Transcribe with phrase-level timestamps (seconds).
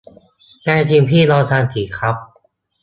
[0.63, 2.15] แน่จริงพี่ลองทำสิครับ